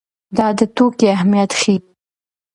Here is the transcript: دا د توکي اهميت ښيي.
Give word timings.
دا 0.37 0.47
د 0.57 0.59
توکي 0.75 1.07
اهميت 1.15 1.51
ښيي. 1.59 1.77